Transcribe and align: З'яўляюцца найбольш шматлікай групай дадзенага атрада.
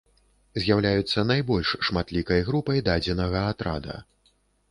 З'яўляюцца 0.61 1.23
найбольш 1.31 1.73
шматлікай 1.89 2.41
групай 2.49 2.83
дадзенага 2.89 3.45
атрада. 3.53 4.01